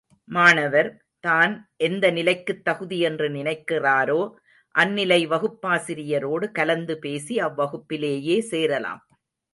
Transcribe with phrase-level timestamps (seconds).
[0.27, 0.87] மாணவர்,
[1.19, 1.51] தான்
[1.77, 4.21] எந்த நிலைக்குத் தகுதி என்று நினைக்கிறாரோ,
[4.75, 9.03] அந்நிலை வகுப்பாசிரியரோடு கலந்து பேசி, அவ்வகுப்பிலேயே சேரலாம்.